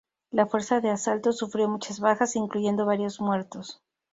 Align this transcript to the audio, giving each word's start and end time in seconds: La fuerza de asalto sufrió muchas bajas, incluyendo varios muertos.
La 0.31 0.47
fuerza 0.47 0.81
de 0.81 0.89
asalto 0.89 1.31
sufrió 1.31 1.69
muchas 1.69 1.99
bajas, 1.99 2.35
incluyendo 2.35 2.87
varios 2.87 3.21
muertos. 3.21 3.83